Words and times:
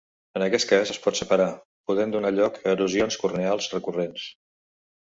En 0.37 0.45
aquest 0.45 0.67
cas 0.71 0.93
es 0.93 0.99
pot 1.03 1.19
separar, 1.19 1.47
podent 1.91 2.17
donar 2.17 2.35
lloc 2.41 2.59
a 2.63 2.67
erosions 2.75 3.21
corneals 3.27 3.71
recurrents. 3.79 4.31